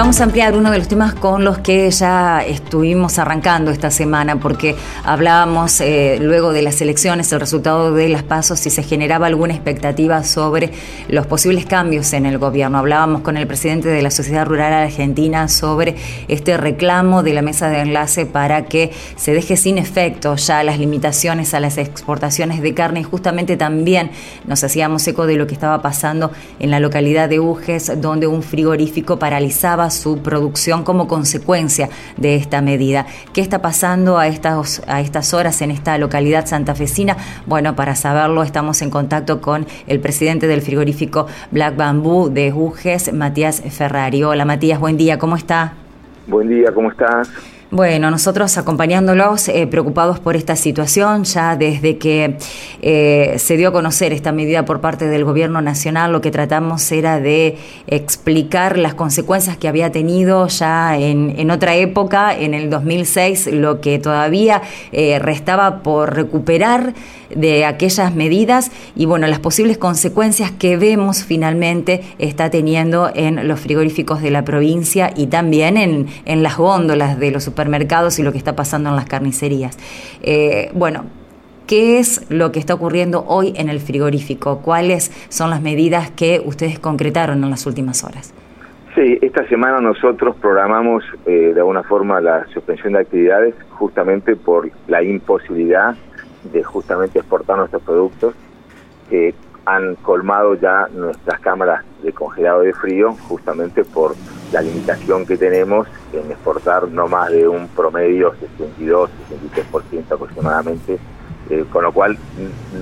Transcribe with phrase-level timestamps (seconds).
[0.00, 4.40] vamos a ampliar uno de los temas con los que ya estuvimos arrancando esta semana,
[4.40, 4.74] porque
[5.04, 9.52] hablábamos eh, luego de las elecciones, el resultado de las pasos, si se generaba alguna
[9.52, 10.70] expectativa sobre
[11.08, 12.78] los posibles cambios en el gobierno.
[12.78, 15.96] Hablábamos con el presidente de la Sociedad Rural Argentina sobre
[16.28, 20.78] este reclamo de la mesa de enlace para que se deje sin efecto ya las
[20.78, 24.12] limitaciones a las exportaciones de carne y justamente también
[24.46, 28.42] nos hacíamos eco de lo que estaba pasando en la localidad de Uges, donde un
[28.42, 33.06] frigorífico paralizaba su producción como consecuencia de esta medida.
[33.32, 37.16] ¿Qué está pasando a estas, a estas horas en esta localidad santafesina?
[37.46, 43.12] Bueno, para saberlo estamos en contacto con el presidente del frigorífico Black Bamboo de Uges,
[43.12, 44.22] Matías Ferrari.
[44.22, 45.74] Hola Matías, buen día, ¿cómo está?
[46.26, 47.30] Buen día, ¿cómo estás?
[47.72, 52.36] Bueno, nosotros acompañándolos, eh, preocupados por esta situación, ya desde que
[52.82, 56.90] eh, se dio a conocer esta medida por parte del Gobierno Nacional, lo que tratamos
[56.90, 62.70] era de explicar las consecuencias que había tenido ya en, en otra época, en el
[62.70, 66.92] 2006, lo que todavía eh, restaba por recuperar
[67.34, 73.60] de aquellas medidas y bueno, las posibles consecuencias que vemos finalmente está teniendo en los
[73.60, 78.32] frigoríficos de la provincia y también en, en las góndolas de los supermercados y lo
[78.32, 79.78] que está pasando en las carnicerías.
[80.22, 81.04] Eh, bueno,
[81.66, 84.58] ¿qué es lo que está ocurriendo hoy en el frigorífico?
[84.58, 88.34] ¿Cuáles son las medidas que ustedes concretaron en las últimas horas?
[88.94, 94.68] Sí, esta semana nosotros programamos eh, de alguna forma la suspensión de actividades justamente por
[94.88, 95.94] la imposibilidad
[96.44, 98.34] de justamente exportar nuestros productos
[99.08, 99.34] que
[99.66, 104.14] han colmado ya nuestras cámaras de congelado de frío justamente por
[104.52, 109.10] la limitación que tenemos en exportar no más de un promedio 62,
[109.44, 110.98] 63% aproximadamente,
[111.50, 112.18] eh, con lo cual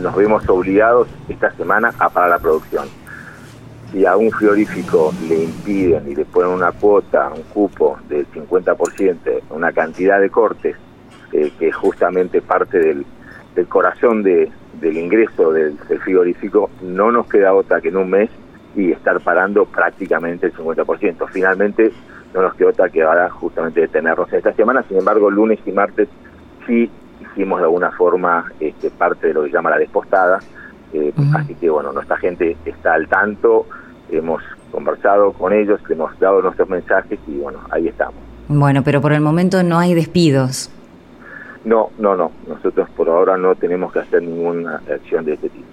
[0.00, 2.88] nos vemos obligados esta semana a parar la producción.
[3.92, 9.42] Si a un frigorífico le impiden y le ponen una cuota, un cupo del 50%,
[9.50, 10.76] una cantidad de cortes,
[11.32, 13.06] eh, que es justamente parte del,
[13.66, 18.30] corazón del ingreso del frigorífico, no nos queda otra que en un mes
[18.76, 21.28] y estar parando prácticamente el 50%.
[21.30, 21.92] Finalmente
[22.34, 26.08] no nos quedó otra que ahora justamente detenernos esta semana, sin embargo lunes y martes
[26.66, 30.38] sí hicimos de alguna forma este, parte de lo que llama la despostada,
[30.92, 33.66] eh, así que bueno, nuestra gente está al tanto,
[34.10, 38.16] hemos conversado con ellos, hemos dado nuestros mensajes y bueno, ahí estamos.
[38.48, 40.70] Bueno, pero por el momento no hay despidos.
[41.68, 45.66] No, no, no, nosotros por ahora no tenemos que hacer ninguna acción de este tipo.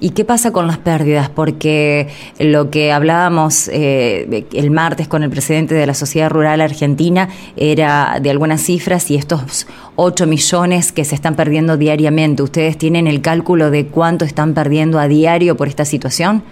[0.00, 1.30] ¿Y qué pasa con las pérdidas?
[1.30, 7.28] Porque lo que hablábamos eh, el martes con el presidente de la Sociedad Rural Argentina
[7.56, 9.66] era de algunas cifras y estos
[9.96, 12.42] 8 millones que se están perdiendo diariamente.
[12.42, 16.42] ¿Ustedes tienen el cálculo de cuánto están perdiendo a diario por esta situación?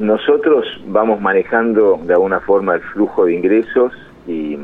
[0.00, 3.92] Nosotros vamos manejando de alguna forma el flujo de ingresos
[4.26, 4.58] y,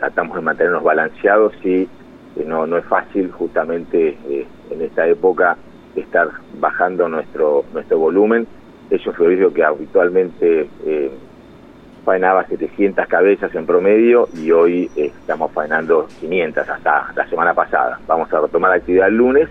[0.00, 1.88] tratamos de mantenernos balanceados y
[2.44, 5.56] no, no es fácil justamente eh, en esta época
[5.94, 6.28] estar
[6.58, 8.46] bajando nuestro nuestro volumen.
[8.90, 11.10] Es un frigorífico que habitualmente eh,
[12.04, 18.00] faenaba 700 cabezas en promedio y hoy eh, estamos faenando 500 hasta la semana pasada.
[18.06, 19.48] Vamos a retomar la actividad el lunes,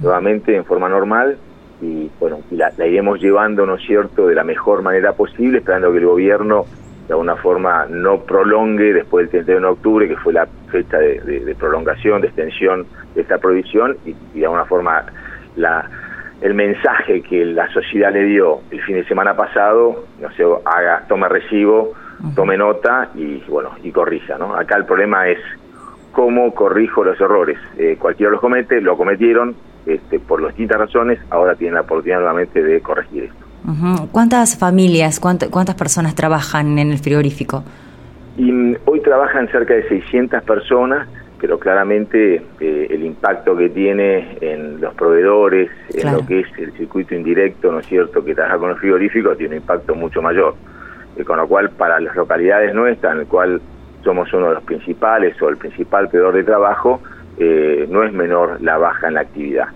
[0.00, 1.38] nuevamente en forma normal
[1.80, 5.98] y bueno, la, iremos llevando, ¿no es cierto?, de la mejor manera posible, esperando que
[5.98, 6.66] el gobierno
[7.06, 11.54] de alguna forma no prolongue después del 31 de octubre, que fue la fecha de,
[11.58, 15.04] prolongación, de extensión de esta prohibición, y, y de alguna forma
[15.56, 15.88] la,
[16.40, 21.04] el mensaje que la sociedad le dio el fin de semana pasado, no sé, haga,
[21.06, 21.92] tome recibo,
[22.34, 24.54] tome nota y bueno, y corrija, ¿no?
[24.54, 25.38] Acá el problema es
[26.12, 27.58] cómo corrijo los errores.
[27.78, 29.54] Eh, cualquiera los comete, lo cometieron
[29.86, 33.46] este, por las distintas razones, ahora tienen la oportunidad nuevamente de corregir esto.
[34.10, 37.62] ¿Cuántas familias, cuántas personas trabajan en el frigorífico?
[38.40, 41.06] Y, mm, hoy trabajan cerca de 600 personas
[41.40, 46.70] pero claramente eh, el impacto que tiene en los proveedores, en lo que es el
[46.72, 50.54] circuito indirecto, ¿no es cierto?, que trabaja con los frigoríficos, tiene un impacto mucho mayor.
[51.16, 53.62] Eh, con lo cual, para las localidades nuestras, en el cual
[54.04, 57.00] somos uno de los principales o el principal peor de trabajo,
[57.38, 59.68] eh, no es menor la baja en la actividad.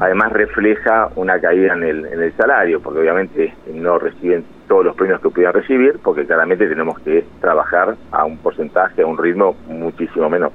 [0.00, 4.94] Además refleja una caída en el, en el salario, porque obviamente no reciben todos los
[4.94, 9.56] premios que pudieran recibir, porque claramente tenemos que trabajar a un porcentaje, a un ritmo
[9.66, 10.52] muchísimo menor.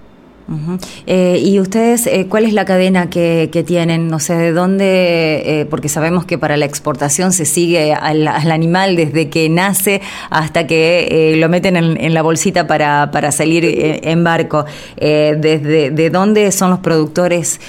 [1.05, 4.07] Eh, ¿Y ustedes eh, cuál es la cadena que, tienen?
[4.07, 5.41] No sé, ¿de dónde?
[5.43, 10.65] Eh, porque sabemos que para la exportación se sigue al, animal desde que nace hasta
[10.65, 14.65] que lo meten en, la bolsita para, para salir en barco.
[14.97, 17.59] ¿Desde de dónde son los productores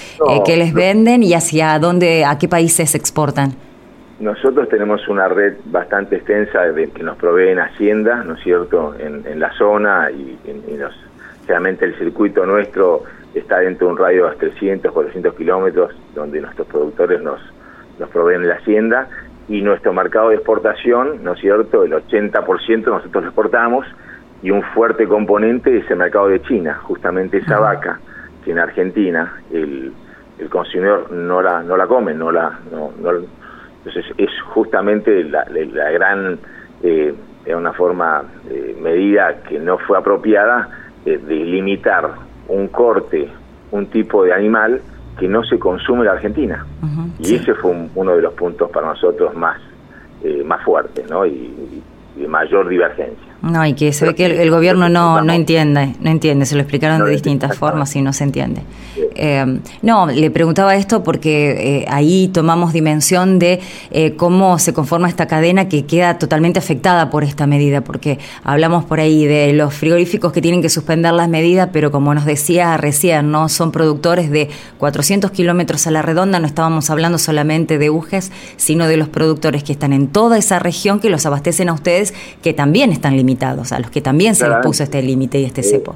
[0.45, 3.66] que les venden y hacia dónde, a qué países exportan?
[4.19, 9.39] Nosotros tenemos una red bastante extensa de, que nos proveen Hacienda, ¿no es cierto?, en,
[9.39, 10.37] la zona y,
[11.47, 13.03] realmente el circuito nuestro
[13.33, 17.39] está dentro de un radio de 300, 400 kilómetros donde nuestros productores nos,
[17.99, 19.07] nos proveen la Hacienda
[19.47, 23.85] y nuestro mercado de exportación, ¿no es cierto?, el 80% nosotros exportamos
[24.41, 27.99] y un fuerte componente es el mercado de China, justamente esa vaca
[28.43, 29.93] que en Argentina el,
[30.39, 32.91] el consumidor no la no la come, no la no,
[33.77, 36.39] entonces es justamente la, la gran
[36.83, 37.13] eh,
[37.47, 40.69] de una forma eh, medida que no fue apropiada
[41.05, 42.09] eh, de limitar
[42.49, 43.29] un corte,
[43.71, 44.81] un tipo de animal
[45.17, 46.65] que no se consume en la Argentina.
[47.19, 49.59] y ese fue uno de los puntos para nosotros más,
[50.23, 51.25] eh, más fuertes, ¿no?
[51.25, 51.81] y
[52.17, 53.27] de mayor divergencia.
[53.41, 56.61] No, y que se ve que el, gobierno no, no entiende, no entiende, se lo
[56.61, 58.63] explicaron de distintas formas y no se entiende.
[59.17, 63.59] Eh, no, le preguntaba esto porque eh, ahí tomamos dimensión de
[63.89, 68.85] eh, cómo se conforma esta cadena que queda totalmente afectada por esta medida, porque hablamos
[68.85, 72.77] por ahí de los frigoríficos que tienen que suspender las medidas, pero como nos decía
[72.77, 77.89] recién, no son productores de 400 kilómetros a la redonda, no estábamos hablando solamente de
[77.89, 81.73] UGES, sino de los productores que están en toda esa región que los abastecen a
[81.73, 82.13] ustedes,
[82.43, 85.63] que también están limitados a los que también se les puso este límite y este
[85.63, 85.95] cepo.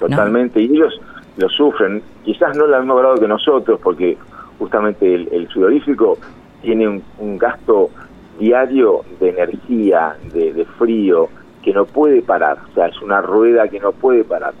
[0.00, 0.92] Totalmente, y ellos
[1.36, 4.16] lo sufren, quizás no al mismo grado que nosotros, porque
[4.58, 6.18] justamente el, frigorífico
[6.60, 7.90] tiene un, gasto
[8.38, 11.28] diario de energía, de, frío,
[11.62, 14.52] que no puede parar, o sea, es una rueda que no puede parar.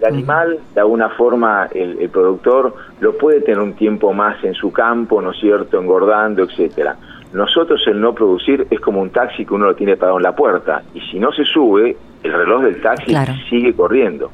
[0.00, 4.54] El animal, de alguna forma, el, el, productor lo puede tener un tiempo más en
[4.54, 6.96] su campo, ¿no es cierto?, engordando, etcétera.
[7.32, 10.34] Nosotros el no producir es como un taxi que uno lo tiene parado en la
[10.34, 13.14] puerta y si no se sube, el reloj del taxi
[13.50, 14.30] sigue corriendo.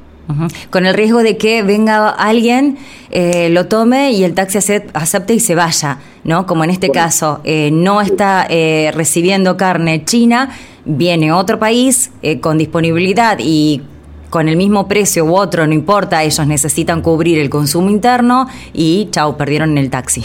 [0.69, 2.77] Con el riesgo de que venga alguien,
[3.11, 6.45] eh, lo tome y el taxi acepte y se vaya, ¿no?
[6.45, 10.49] Como en este caso, eh, no está eh, recibiendo carne china,
[10.83, 12.11] viene otro país
[12.41, 13.83] con disponibilidad y
[14.29, 19.07] con el mismo precio u otro, no importa, ellos necesitan cubrir el consumo interno y
[19.11, 20.23] chau, perdieron el taxi,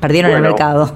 [0.00, 0.94] perdieron el mercado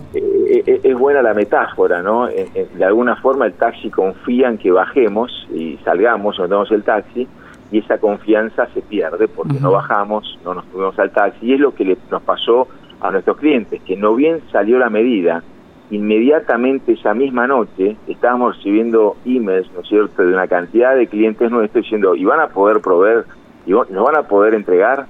[0.66, 2.26] es buena la metáfora, ¿no?
[2.26, 7.26] de alguna forma el taxi confía en que bajemos y salgamos, nos damos el taxi,
[7.70, 11.60] y esa confianza se pierde porque no bajamos, no nos subimos al taxi, y es
[11.60, 12.68] lo que le, nos pasó
[13.00, 15.42] a nuestros clientes, que no bien salió la medida,
[15.90, 21.50] inmediatamente esa misma noche estábamos recibiendo emails, ¿no es cierto?, de una cantidad de clientes
[21.50, 23.24] nuestros diciendo, ¿y van a poder proveer,
[23.66, 25.06] y nos van a poder entregar?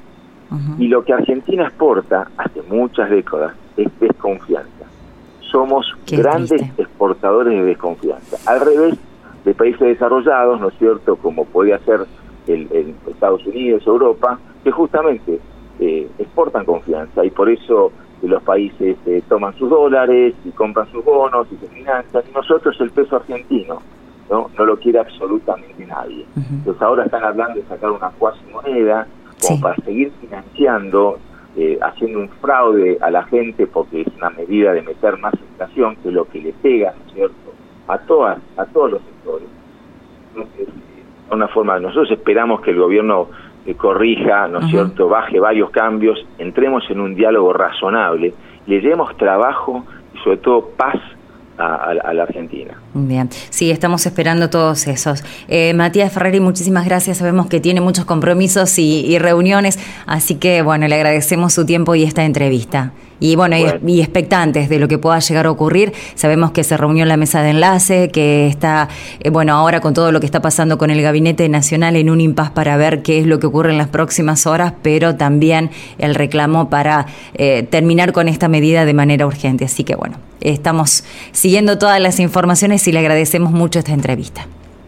[0.79, 4.87] Y lo que Argentina exporta hace muchas décadas es desconfianza
[5.57, 8.37] somos grandes exportadores de desconfianza.
[8.51, 8.99] Al revés
[9.45, 12.01] de países desarrollados, ¿no es cierto?, como podría ser
[12.47, 15.39] el, Estados Unidos, Europa, que justamente
[15.81, 21.05] eh, exportan confianza y por eso los países eh, toman sus dólares y compran sus
[21.05, 22.23] bonos y se financian.
[22.29, 23.81] Y nosotros el peso argentino
[24.31, 26.25] no, no lo quiere absolutamente nadie.
[26.35, 29.07] Entonces ahora están hablando de sacar una cuasi moneda
[29.41, 31.19] como para seguir financiando
[31.59, 35.97] eh, haciendo un fraude a la gente porque es una medida de meter más inflación
[36.03, 37.53] que lo que le pega, ¿no es cierto?,
[37.89, 39.49] a todas, a todos los sectores.
[40.35, 40.69] Entonces,
[41.37, 43.29] una forma, nosotros esperamos que el gobierno
[43.65, 48.35] eh, corrija, ¿no es cierto?, baje varios cambios, entremos en un diálogo razonable,
[48.67, 49.85] le llevemos trabajo
[50.15, 50.97] y sobre todo paz
[51.59, 52.81] a, la Argentina.
[52.95, 55.25] Bien, sí, estamos esperando todos esos.
[55.49, 57.19] Eh, Matías Ferreri, muchísimas gracias.
[57.19, 62.05] Sabemos que tiene muchos compromisos y, reuniones, así que bueno, le agradecemos su tiempo y
[62.05, 62.93] esta entrevista.
[63.19, 65.95] Y bueno, Y, expectantes de lo que pueda llegar a ocurrir.
[66.15, 68.89] Sabemos que se reunió en la mesa de enlace, que está,
[69.21, 72.21] eh, bueno, ahora con todo lo que está pasando con el Gabinete Nacional en un
[72.21, 76.15] impas para ver qué es lo que ocurre en las próximas horas, pero también el
[76.15, 79.65] reclamo para eh, terminar con esta medida de manera urgente.
[79.65, 84.47] Así que bueno, estamos siguiendo todas las informaciones y le agradecemos mucho esta entrevista.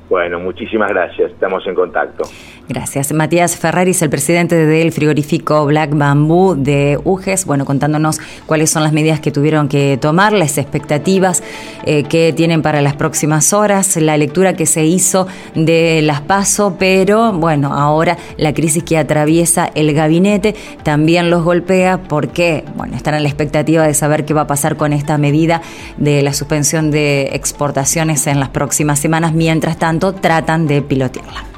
[0.08, 1.32] Bueno, muchísimas gracias.
[1.32, 2.24] Estamos en contacto.
[2.68, 3.14] Gracias.
[3.14, 8.92] Matías Ferraris, el presidente del frigorífico Black Bamboo de UGES, bueno, contándonos cuáles son las
[8.92, 11.42] medidas que tuvieron que tomar, las expectativas
[11.86, 16.76] eh, que tienen para las próximas horas, la lectura que se hizo de las PASO,
[16.78, 23.14] pero bueno, ahora la crisis que atraviesa el gabinete también los golpea porque, bueno, están
[23.14, 25.62] a la expectativa de saber qué va a pasar con esta medida
[25.96, 31.57] de la suspensión de exportaciones en las próximas semanas, mientras tanto tratan de pilotearla.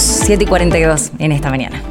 [0.00, 1.82] 7 y 42 en esta mañana.